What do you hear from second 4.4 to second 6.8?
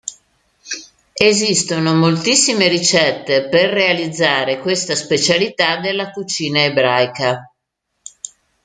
questa specialità della cucina